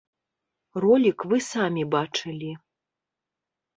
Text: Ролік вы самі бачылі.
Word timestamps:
Ролік 0.85 1.19
вы 1.33 1.37
самі 1.51 1.83
бачылі. 1.93 2.51